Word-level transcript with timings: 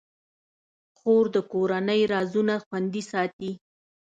خور 0.97 1.25
د 1.35 1.37
کورنۍ 1.51 2.01
رازونه 2.13 2.53
خوندي 2.65 3.03
ساتي. 3.11 3.51